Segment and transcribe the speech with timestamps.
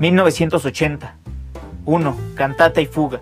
[0.00, 1.14] 1980.
[1.84, 2.16] 1.
[2.34, 3.20] Cantata y fuga.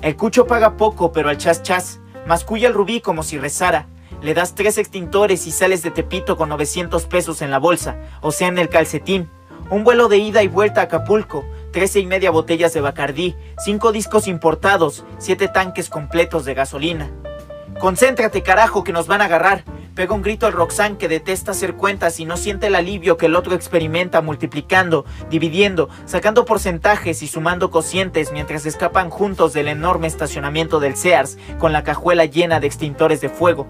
[0.00, 1.98] El cucho paga poco, pero al chas chas.
[2.24, 3.86] Masculla el rubí como si rezara.
[4.22, 8.30] Le das tres extintores y sales de Tepito con 900 pesos en la bolsa, o
[8.30, 9.28] sea en el calcetín.
[9.70, 13.90] Un vuelo de ida y vuelta a Acapulco, 13 y media botellas de Bacardí, cinco
[13.90, 17.10] discos importados, siete tanques completos de gasolina.
[17.80, 19.64] Concéntrate, carajo, que nos van a agarrar.
[19.98, 23.26] Pega un grito al Roxanne que detesta hacer cuentas y no siente el alivio que
[23.26, 30.06] el otro experimenta multiplicando, dividiendo, sacando porcentajes y sumando cocientes mientras escapan juntos del enorme
[30.06, 33.66] estacionamiento del Sears con la cajuela llena de extintores de fuego.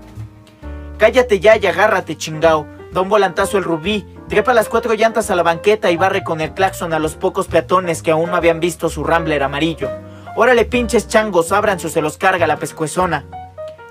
[0.98, 2.66] Cállate ya y agárrate, chingao.
[2.92, 6.42] Da un volantazo el rubí, trepa las cuatro llantas a la banqueta y barre con
[6.42, 9.88] el claxon a los pocos peatones que aún no habían visto su Rambler amarillo.
[10.36, 13.24] Órale pinches changos, abran o se los carga la pescuezona.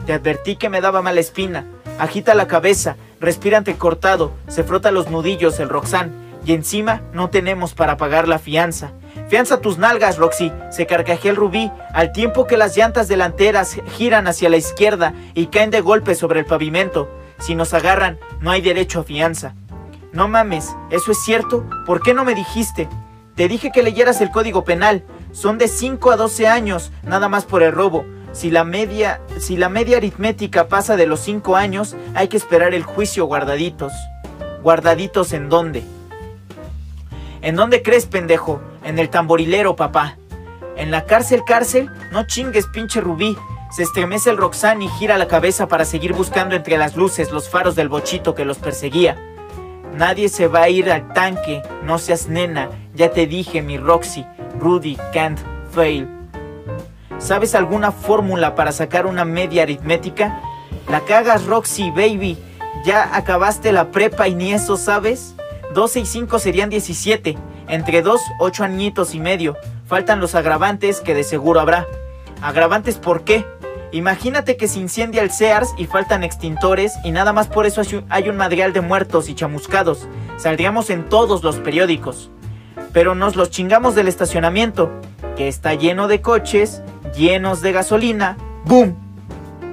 [0.05, 1.65] Te advertí que me daba mala espina.
[1.99, 6.11] Agita la cabeza, respira cortado, se frota los nudillos el Roxanne,
[6.45, 8.91] y encima no tenemos para pagar la fianza.
[9.27, 14.27] Fianza tus nalgas, Roxy, se carcajea el rubí, al tiempo que las llantas delanteras giran
[14.27, 17.09] hacia la izquierda y caen de golpe sobre el pavimento.
[17.39, 19.55] Si nos agarran, no hay derecho a fianza.
[20.13, 21.65] No mames, ¿eso es cierto?
[21.85, 22.87] ¿Por qué no me dijiste?
[23.35, 25.03] Te dije que leyeras el código penal.
[25.31, 28.05] Son de 5 a 12 años, nada más por el robo.
[28.33, 32.73] Si la media, si la media aritmética pasa de los 5 años, hay que esperar
[32.73, 33.93] el juicio guardaditos.
[34.61, 35.83] ¿Guardaditos en dónde?
[37.41, 38.61] ¿En dónde crees, pendejo?
[38.83, 40.17] En el tamborilero, papá.
[40.75, 43.37] En la cárcel, cárcel, no chingues, pinche rubí.
[43.71, 47.49] Se estremece el Roxanne y gira la cabeza para seguir buscando entre las luces los
[47.49, 49.17] faros del bochito que los perseguía.
[49.93, 54.25] Nadie se va a ir al tanque, no seas nena, ya te dije mi Roxy,
[54.59, 55.39] Rudy can't
[55.71, 56.16] fail.
[57.19, 60.39] ¿Sabes alguna fórmula para sacar una media aritmética?
[60.87, 62.37] La cagas, Roxy, baby.
[62.85, 65.35] Ya acabaste la prepa y ni eso sabes.
[65.73, 67.35] 12 y 5 serían 17.
[67.69, 69.57] Entre 2, 8 añitos y medio.
[69.87, 71.87] Faltan los agravantes que de seguro habrá.
[72.41, 73.45] ¿Agravantes por qué?
[73.91, 78.29] Imagínate que se incendia el Sears y faltan extintores y nada más por eso hay
[78.29, 80.07] un madrial de muertos y chamuscados.
[80.37, 82.29] Saldríamos en todos los periódicos.
[82.93, 84.91] Pero nos los chingamos del estacionamiento,
[85.35, 86.81] que está lleno de coches
[87.17, 88.37] llenos de gasolina.
[88.65, 88.95] ¡Boom!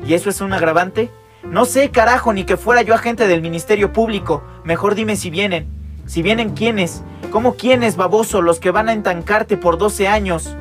[0.06, 1.10] ¿Y eso es un agravante?
[1.44, 4.42] No sé, carajo, ni que fuera yo agente del Ministerio Público.
[4.64, 5.68] Mejor dime si vienen.
[6.06, 7.02] Si vienen, ¿quiénes?
[7.30, 8.42] ¿Cómo quiénes, baboso?
[8.42, 10.56] Los que van a entancarte por 12 años.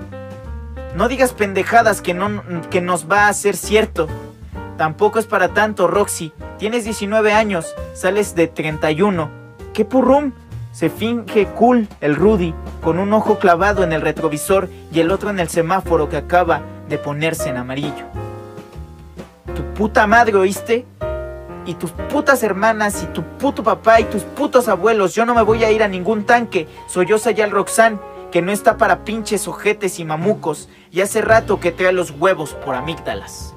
[0.96, 4.08] No digas pendejadas que, no, que nos va a ser cierto.
[4.78, 6.34] Tampoco es para tanto, Roxy.
[6.58, 9.30] Tienes 19 años, sales de 31.
[9.74, 10.34] ¿Qué purrum?
[10.74, 15.30] Se finge cool el Rudy, con un ojo clavado en el retrovisor y el otro
[15.30, 18.06] en el semáforo que acaba de ponerse en amarillo.
[19.56, 20.88] Tu puta madre, ¿oíste?
[21.68, 25.14] Y tus putas hermanas y tu puto papá y tus putos abuelos.
[25.14, 26.68] Yo no me voy a ir a ningún tanque.
[26.88, 28.00] Soy yo Sayal Roxanne,
[28.32, 30.70] que no está para pinches ojetes y mamucos.
[30.90, 33.53] Y hace rato que trae los huevos por amígdalas.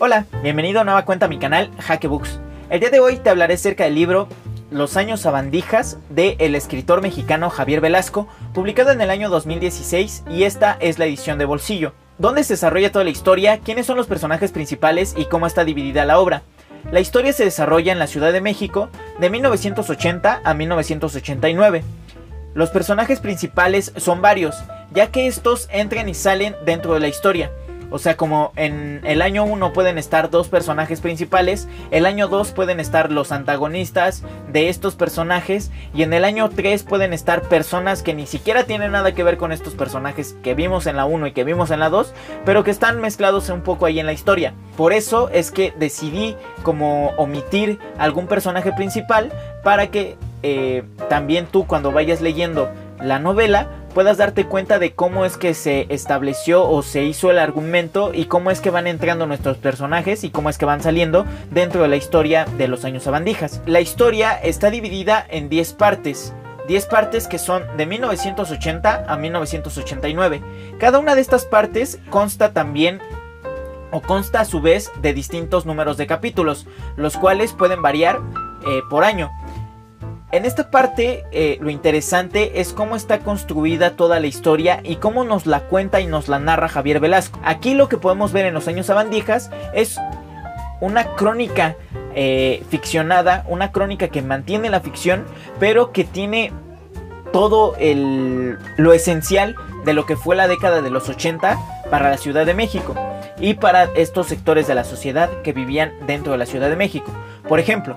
[0.00, 2.38] Hola, bienvenido a nueva cuenta a mi canal Hackebooks.
[2.70, 4.28] El día de hoy te hablaré acerca del libro
[4.70, 10.44] Los años sabandijas de el escritor mexicano Javier Velasco, publicado en el año 2016 y
[10.44, 14.06] esta es la edición de bolsillo, donde se desarrolla toda la historia, quiénes son los
[14.06, 16.42] personajes principales y cómo está dividida la obra.
[16.92, 21.82] La historia se desarrolla en la Ciudad de México de 1980 a 1989.
[22.54, 24.54] Los personajes principales son varios,
[24.92, 27.50] ya que estos entran y salen dentro de la historia.
[27.90, 32.52] O sea, como en el año 1 pueden estar dos personajes principales, el año 2
[32.52, 34.22] pueden estar los antagonistas
[34.52, 38.92] de estos personajes y en el año 3 pueden estar personas que ni siquiera tienen
[38.92, 41.80] nada que ver con estos personajes que vimos en la 1 y que vimos en
[41.80, 42.12] la 2,
[42.44, 44.52] pero que están mezclados un poco ahí en la historia.
[44.76, 49.32] Por eso es que decidí como omitir algún personaje principal
[49.62, 55.24] para que eh, también tú cuando vayas leyendo la novela puedas darte cuenta de cómo
[55.24, 59.26] es que se estableció o se hizo el argumento y cómo es que van entrando
[59.26, 63.02] nuestros personajes y cómo es que van saliendo dentro de la historia de los años
[63.02, 63.60] sabandijas.
[63.66, 66.32] La historia está dividida en 10 partes.
[66.68, 70.42] 10 partes que son de 1980 a 1989.
[70.78, 73.00] Cada una de estas partes consta también
[73.90, 78.20] o consta a su vez de distintos números de capítulos, los cuales pueden variar
[78.64, 79.28] eh, por año.
[80.30, 85.24] En esta parte eh, lo interesante es cómo está construida toda la historia y cómo
[85.24, 87.40] nos la cuenta y nos la narra Javier Velasco.
[87.44, 89.98] Aquí lo que podemos ver en los años sabandijas es
[90.82, 91.76] una crónica
[92.14, 95.24] eh, ficcionada, una crónica que mantiene la ficción,
[95.58, 96.52] pero que tiene
[97.32, 101.58] todo lo esencial de lo que fue la década de los 80
[101.90, 102.94] para la Ciudad de México.
[103.40, 107.12] y para estos sectores de la sociedad que vivían dentro de la Ciudad de México.
[107.48, 107.94] Por ejemplo,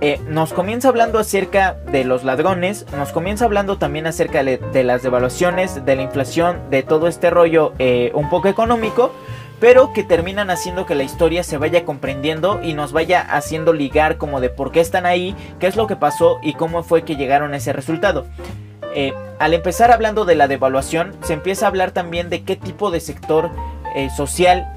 [0.00, 5.02] eh, nos comienza hablando acerca de los ladrones, nos comienza hablando también acerca de, las
[5.02, 9.12] devaluaciones, de la inflación, de todo este rollo eh, un poco económico,
[9.58, 14.18] pero que terminan haciendo que la historia se vaya comprendiendo y nos vaya haciendo ligar
[14.18, 17.16] como de por qué están ahí, qué es lo que pasó y cómo fue que
[17.16, 18.24] llegaron a ese resultado.
[18.94, 22.92] Eh, al empezar hablando de la devaluación, se empieza a hablar también de qué tipo
[22.92, 23.50] de sector
[24.16, 24.68] social,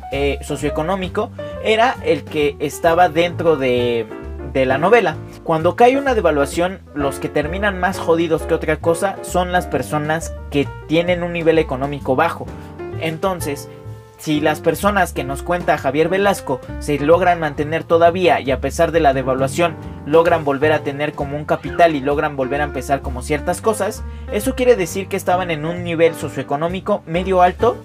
[0.41, 1.29] socioeconómico,
[1.63, 4.07] era el que estaba dentro de,
[4.53, 5.15] de la novela.
[5.43, 10.33] Cuando cae una devaluación, los que terminan más jodidos que otra cosa son las personas
[10.49, 12.45] que tienen un nivel económico bajo.
[12.99, 13.69] Entonces,
[14.21, 18.91] si las personas que nos cuenta Javier Velasco se logran mantener todavía y a pesar
[18.91, 19.75] de la devaluación
[20.05, 24.03] logran volver a tener como un capital y logran volver a empezar como ciertas cosas,
[24.31, 27.77] eso quiere decir que estaban en un nivel socioeconómico medio alto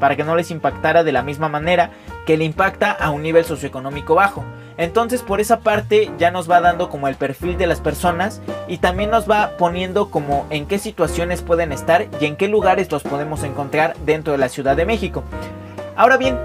[0.00, 1.90] para que no les impactara de la misma manera
[2.26, 4.44] que le impacta a un nivel socioeconómico bajo.
[4.76, 8.78] Entonces por esa parte ya nos va dando como el perfil de las personas y
[8.78, 13.02] también nos va poniendo como en qué situaciones pueden estar y en qué lugares los
[13.02, 15.24] podemos encontrar dentro de la Ciudad de México.
[15.96, 16.38] Ahora bien,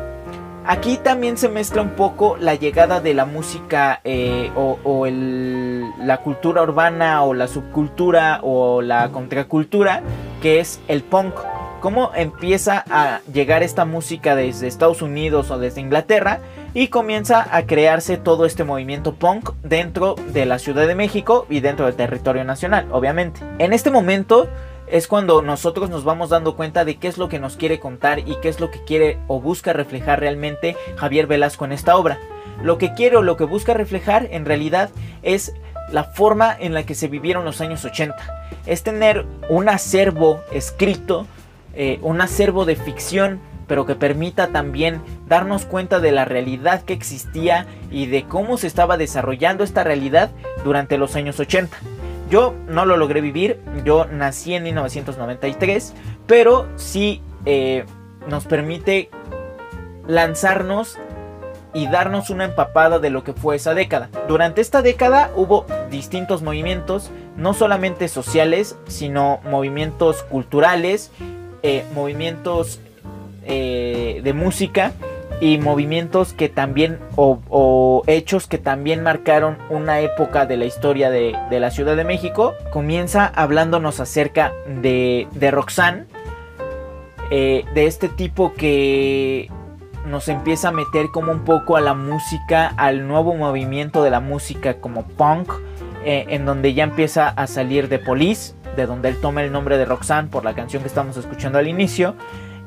[0.65, 6.61] aquí también se mezcla un poco la llegada de la música eh, o, la cultura
[6.61, 10.03] urbana o la subcultura o la contracultura
[10.41, 11.33] que es el punk
[11.79, 16.39] cómo empieza a llegar esta música desde Estados Unidos o desde Inglaterra
[16.73, 21.59] y comienza a crearse todo este movimiento punk dentro de la Ciudad de México y
[21.59, 23.41] dentro del territorio nacional, obviamente.
[23.57, 24.47] En este momento
[24.87, 28.19] es cuando nosotros nos vamos dando cuenta de qué es lo que nos quiere contar
[28.19, 32.19] y qué es lo que quiere o busca reflejar realmente Javier Velasco en esta obra.
[32.63, 34.89] Lo que quiere o lo que busca reflejar en realidad
[35.23, 35.53] es
[35.91, 38.15] la forma en la que se vivieron los años 80.
[38.65, 41.27] Es tener un acervo escrito
[41.79, 46.93] eh, un acervo de ficción, pero que permita también darnos cuenta de la realidad que
[46.93, 50.31] existía y de cómo se estaba desarrollando esta realidad
[50.63, 51.77] durante los años 80.
[52.31, 55.93] Yo no lo logré vivir, yo nací en 1993,
[56.25, 57.85] pero sí eh,
[58.27, 59.11] nos permite
[60.07, 60.97] lanzarnos
[61.75, 64.09] y darnos una empapada de lo que fue esa década.
[64.27, 71.11] Durante esta década hubo distintos movimientos, no solamente sociales, sino movimientos culturales
[71.69, 72.79] eh, movimientos
[73.43, 74.93] eh, de música
[75.41, 81.35] y movimientos que también o, hechos que también marcaron una época de la historia de,
[81.51, 82.53] la Ciudad de México.
[82.71, 86.05] Comienza hablándonos acerca de, de Roxanne,
[87.31, 89.51] eh, de este tipo que
[90.05, 94.21] nos empieza a meter como un poco a la música, al nuevo movimiento de la
[94.21, 95.51] música como punk,
[96.05, 99.83] en donde ya empieza a salir de Police, de donde él toma el nombre de
[99.83, 102.15] Roxanne por la canción que estamos escuchando al inicio.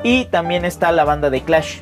[0.03, 1.81] Y también está la banda de Clash.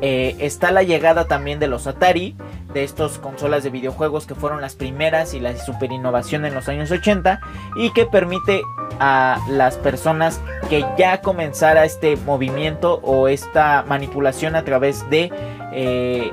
[0.00, 2.36] Eh, está la llegada también de los Atari,
[2.72, 6.68] de estas consolas de videojuegos que fueron las primeras y la super innovación en los
[6.68, 7.40] años 80
[7.76, 8.62] y que permite
[9.00, 15.32] a las personas que ya comenzara este movimiento o esta manipulación a través de
[15.72, 16.30] eh,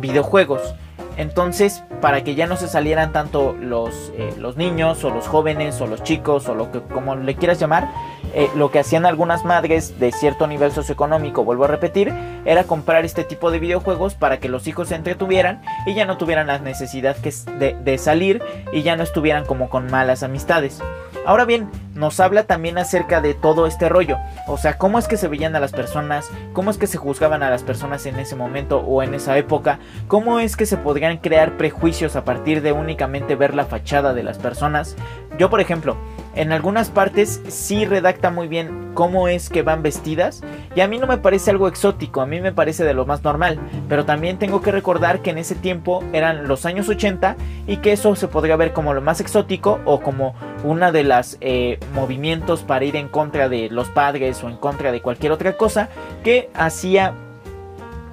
[0.00, 0.74] videojuegos.
[1.16, 5.80] Entonces, para que ya no se salieran tanto los, eh, los niños o los jóvenes
[5.80, 7.88] o los chicos o lo que como le quieras llamar,
[8.34, 12.12] eh, lo que hacían algunas madres de cierto nivel socioeconómico, vuelvo a repetir,
[12.44, 16.16] era comprar este tipo de videojuegos para que los hijos se entretuvieran y ya no
[16.16, 20.80] tuvieran la necesidad de, de salir y ya no estuvieran como con malas amistades.
[21.26, 24.16] Ahora bien, nos habla también acerca de todo este rollo.
[24.46, 27.42] O sea, cómo es que se veían a las personas, cómo es que se juzgaban
[27.42, 31.18] a las personas en ese momento o en esa época, cómo es que se podrían
[31.18, 34.96] crear prejuicios a partir de únicamente ver la fachada de las personas.
[35.38, 35.96] Yo, por ejemplo,
[36.34, 40.42] en algunas partes sí redacta muy bien cómo es que van vestidas
[40.74, 43.22] y a mí no me parece algo exótico, a mí me parece de lo más
[43.22, 43.58] normal,
[43.88, 47.36] pero también tengo que recordar que en ese tiempo eran los años 80
[47.66, 51.38] y que eso se podría ver como lo más exótico o como una de las
[51.40, 55.56] eh, movimientos para ir en contra de los padres o en contra de cualquier otra
[55.56, 55.88] cosa
[56.22, 57.14] que hacía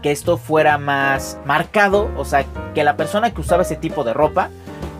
[0.02, 4.14] que esto fuera más marcado, o sea, que la persona que usaba ese tipo de
[4.14, 4.50] ropa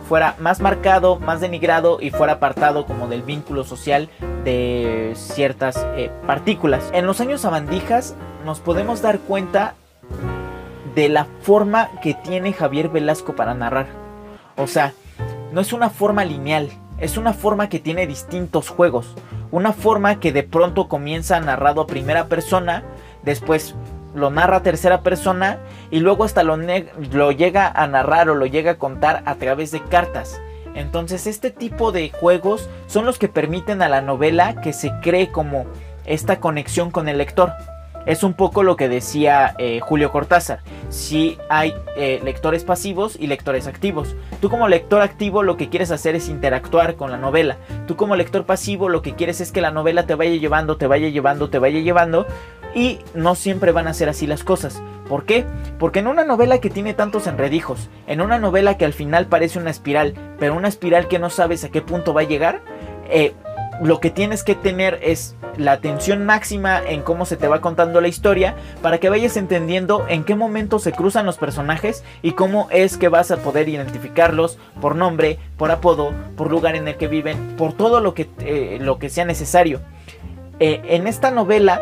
[0.08, 4.08] fuera más marcado, más denigrado y fuera apartado como del vínculo social
[4.44, 6.90] de ciertas eh, partículas.
[6.92, 8.14] En los años abandijas
[8.44, 9.74] nos podemos dar cuenta
[10.94, 13.86] de la forma que tiene Javier Velasco para narrar.
[14.56, 14.94] O sea,
[15.52, 19.14] no es una forma lineal, es una forma que tiene distintos juegos.
[19.50, 22.84] Una forma que de pronto comienza narrado a primera persona,
[23.22, 23.74] después
[24.14, 25.58] lo narra a tercera persona
[25.90, 29.70] y luego hasta lo, lo llega a narrar o lo llega a contar a través
[29.70, 30.40] de cartas.
[30.74, 35.30] Entonces este tipo de juegos son los que permiten a la novela que se cree
[35.30, 35.66] como
[36.04, 37.52] esta conexión con el lector.
[38.08, 40.60] Es un poco lo que decía eh, Julio Cortázar.
[40.88, 44.16] Si hay eh, lectores pasivos y lectores activos.
[44.40, 47.58] Tú como lector activo lo que quieres hacer es interactuar con la novela.
[47.86, 50.86] Tú como lector pasivo lo que quieres es que la novela te vaya llevando, te
[50.86, 52.26] vaya llevando, te vaya llevando.
[52.74, 54.82] Y no siempre van a ser así las cosas.
[55.06, 55.44] ¿Por qué?
[55.78, 59.58] Porque en una novela que tiene tantos enredijos, en una novela que al final parece
[59.58, 62.62] una espiral, pero una espiral que no sabes a qué punto va a llegar,
[63.10, 63.34] eh,
[63.82, 68.00] lo que tienes que tener es la atención máxima en cómo se te va contando
[68.00, 72.68] la historia para que vayas entendiendo en qué momento se cruzan los personajes y cómo
[72.70, 77.08] es que vas a poder identificarlos por nombre, por apodo, por lugar en el que
[77.08, 79.80] viven, por todo lo que, eh, lo que sea necesario.
[80.60, 81.80] Eh, en esta novela,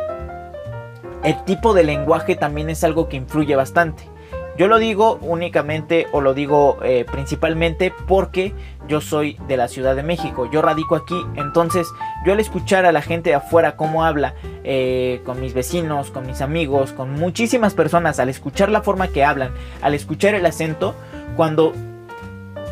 [1.25, 4.16] el tipo de lenguaje también es algo que influye bastante.
[4.57, 8.55] Yo lo digo únicamente o lo digo eh, principalmente porque
[8.89, 11.87] yo soy de la Ciudad de México, yo radico aquí, entonces
[12.25, 14.35] yo al escuchar a la gente de afuera cómo habla,
[14.65, 19.25] eh, con mis vecinos, con mis amigos, con muchísimas personas, al escuchar la forma que
[19.25, 20.95] hablan, al escuchar el acento,
[21.37, 21.75] cuando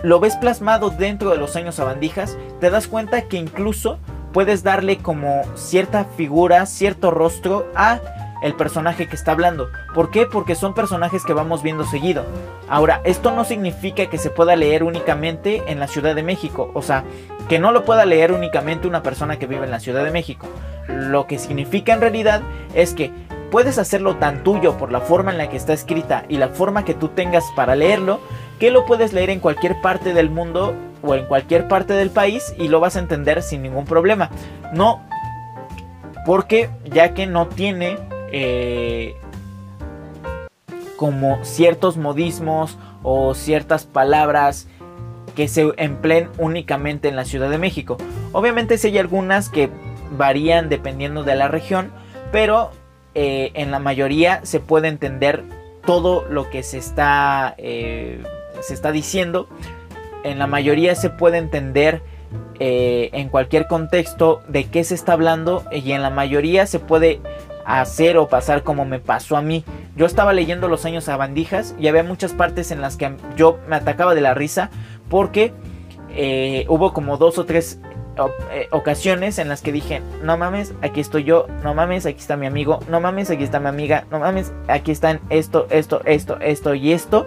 [0.02, 3.98] lo ves plasmado dentro de los años sabandijas, te das cuenta que incluso
[4.32, 8.00] puedes darle como cierta figura, cierto rostro a
[8.42, 9.70] el personaje que está hablando.
[9.94, 10.26] ¿Por qué?
[10.26, 12.24] Porque son personajes que vamos viendo seguido.
[12.68, 16.70] Ahora, esto no significa que se pueda leer únicamente en la Ciudad de México.
[16.74, 17.04] O sea,
[17.48, 20.46] que no lo pueda leer únicamente una persona que vive en la Ciudad de México.
[20.88, 22.42] Lo que significa en realidad
[22.74, 23.10] es que
[23.50, 26.84] puedes hacerlo tan tuyo por la forma en la que está escrita y la forma
[26.84, 28.20] que tú tengas para leerlo,
[28.58, 32.54] que lo puedes leer en cualquier parte del mundo o en cualquier parte del país
[32.58, 34.30] y lo vas a entender sin ningún problema.
[34.72, 35.02] No,
[36.24, 37.98] porque ya que no tiene
[38.36, 39.14] eh,
[40.96, 44.66] como ciertos modismos o ciertas palabras
[45.36, 47.96] que se empleen únicamente en la Ciudad de México.
[48.32, 49.70] Obviamente si hay algunas que
[50.18, 51.92] varían dependiendo de la región,
[52.32, 52.72] pero
[53.14, 55.44] eh, en la mayoría se puede entender
[55.86, 58.20] todo lo que se está, eh,
[58.62, 59.48] se está diciendo.
[60.24, 62.02] En la mayoría se puede entender
[62.58, 67.20] en cualquier contexto de qué se está hablando y en la mayoría se puede
[67.64, 69.64] hacer o pasar como me pasó a mí.
[69.96, 73.58] Yo estaba leyendo Los años a bandijas y había muchas partes en las que yo
[73.68, 74.70] me atacaba de la risa
[75.08, 75.52] porque
[76.10, 77.80] eh, hubo como dos o tres
[78.52, 82.36] eh, ocasiones en las que dije, no mames, aquí estoy yo, no mames, aquí está
[82.36, 86.38] mi amigo, no mames, aquí está mi amiga, no mames, aquí están esto, esto, esto,
[86.40, 87.26] esto y esto.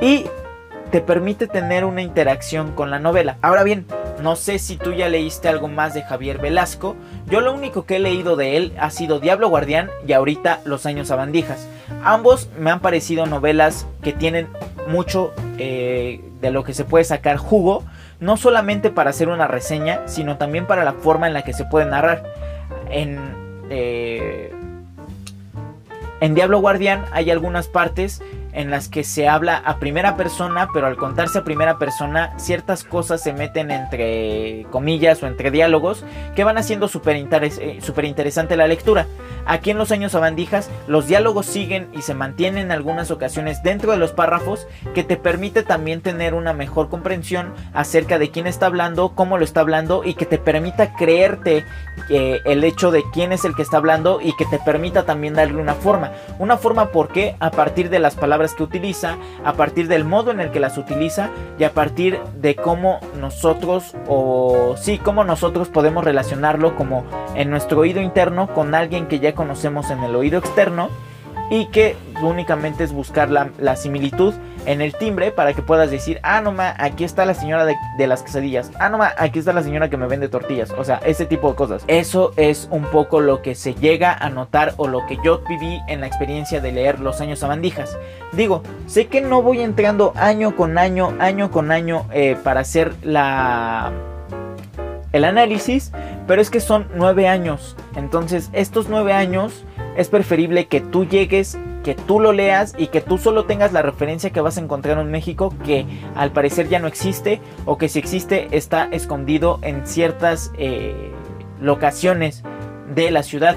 [0.00, 0.24] Y
[0.90, 3.36] te permite tener una interacción con la novela.
[3.42, 3.86] Ahora bien,
[4.22, 6.96] no sé si tú ya leíste algo más de Javier Velasco.
[7.26, 10.86] Yo lo único que he leído de él ha sido Diablo Guardián y ahorita Los
[10.86, 11.68] Años Abandijas.
[12.02, 14.48] Ambos me han parecido novelas que tienen
[14.88, 17.84] mucho eh, de lo que se puede sacar jugo.
[18.20, 21.64] No solamente para hacer una reseña, sino también para la forma en la que se
[21.64, 22.24] puede narrar.
[22.90, 23.18] En,
[23.70, 24.52] eh,
[26.20, 30.86] en Diablo Guardián hay algunas partes en las que se habla a primera persona, pero
[30.86, 36.44] al contarse a primera persona, ciertas cosas se meten entre comillas o entre diálogos que
[36.44, 39.06] van haciendo súper eh, interesante la lectura.
[39.48, 43.92] Aquí en los años abandijas, los diálogos siguen y se mantienen en algunas ocasiones dentro
[43.92, 48.66] de los párrafos, que te permite también tener una mejor comprensión acerca de quién está
[48.66, 51.64] hablando, cómo lo está hablando y que te permita creerte
[52.10, 55.32] eh, el hecho de quién es el que está hablando y que te permita también
[55.32, 56.12] darle una forma.
[56.38, 60.40] Una forma porque a partir de las palabras que utiliza, a partir del modo en
[60.40, 66.04] el que las utiliza y a partir de cómo nosotros o sí, cómo nosotros podemos
[66.04, 70.90] relacionarlo como en nuestro oído interno con alguien que ya conocemos en el oído externo
[71.48, 74.34] y que únicamente es buscar la, similitud
[74.66, 78.06] en el timbre para que puedas decir, ah, no ma, aquí está la señora de,
[78.08, 80.96] las quesadillas, ah, no ma, aquí está la señora que me vende tortillas, o sea,
[81.06, 81.84] ese tipo de cosas.
[81.86, 85.80] Eso es un poco lo que se llega a notar o lo que yo viví
[85.86, 87.96] en la experiencia de leer Los años sabandijas.
[88.32, 92.92] Digo, sé que no voy entrando año con año, año con año eh, para hacer
[93.04, 94.17] la
[95.12, 95.92] el análisis,
[96.26, 97.76] pero es que son nueve años.
[97.96, 99.64] Entonces, estos nueve años
[99.96, 103.82] es preferible que tú llegues, que tú lo leas y que tú solo tengas la
[103.82, 107.88] referencia que vas a encontrar en México que al parecer ya no existe o que
[107.88, 111.12] si existe está escondido en ciertas eh,
[111.60, 112.42] locaciones
[112.94, 113.56] de la ciudad.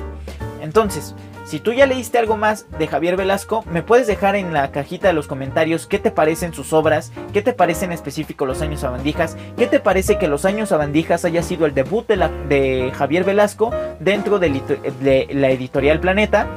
[0.61, 1.15] Entonces,
[1.51, 5.09] si tú ya leíste algo más de Javier Velasco, me puedes dejar en la cajita
[5.09, 8.85] de los comentarios qué te parecen sus obras, qué te parecen en específico los años
[8.85, 13.71] abandijas, qué te parece que los años abandijas haya sido el debut de, Javier Velasco
[13.99, 14.61] dentro de,
[15.01, 16.47] de la editorial Planeta.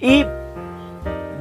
[0.00, 0.26] Y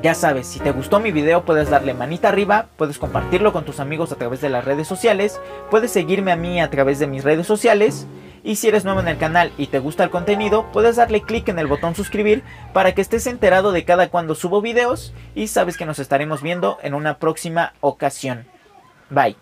[0.03, 3.79] ya sabes, si te gustó mi video puedes darle manita arriba, puedes compartirlo con tus
[3.79, 7.23] amigos a través de las redes sociales, puedes seguirme a mí a través de mis
[7.23, 8.05] redes sociales
[8.45, 11.49] Y si eres nuevo en el canal y te gusta el contenido, puedes darle clic
[11.49, 15.77] en el botón suscribir para que estés enterado de cada cuando subo videos y sabes
[15.77, 18.45] que nos estaremos viendo en una próxima ocasión.
[19.09, 19.35] Bye.